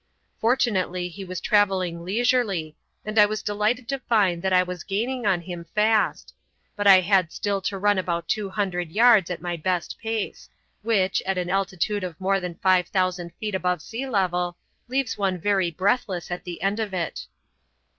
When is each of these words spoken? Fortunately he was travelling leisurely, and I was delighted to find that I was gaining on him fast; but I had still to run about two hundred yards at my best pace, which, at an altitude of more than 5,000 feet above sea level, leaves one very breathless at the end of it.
Fortunately 0.39 1.09
he 1.09 1.23
was 1.23 1.39
travelling 1.39 2.03
leisurely, 2.03 2.75
and 3.05 3.19
I 3.19 3.27
was 3.27 3.43
delighted 3.43 3.87
to 3.89 3.99
find 3.99 4.41
that 4.41 4.51
I 4.51 4.63
was 4.63 4.83
gaining 4.83 5.27
on 5.27 5.41
him 5.41 5.63
fast; 5.75 6.33
but 6.75 6.87
I 6.87 7.01
had 7.01 7.31
still 7.31 7.61
to 7.61 7.77
run 7.77 7.99
about 7.99 8.27
two 8.27 8.49
hundred 8.49 8.89
yards 8.89 9.29
at 9.29 9.43
my 9.43 9.57
best 9.57 9.97
pace, 10.01 10.49
which, 10.81 11.21
at 11.27 11.37
an 11.37 11.51
altitude 11.51 12.03
of 12.03 12.19
more 12.19 12.39
than 12.39 12.55
5,000 12.55 13.31
feet 13.35 13.53
above 13.53 13.79
sea 13.83 14.07
level, 14.09 14.57
leaves 14.87 15.19
one 15.19 15.37
very 15.37 15.69
breathless 15.69 16.31
at 16.31 16.45
the 16.45 16.63
end 16.63 16.79
of 16.79 16.95
it. 16.95 17.27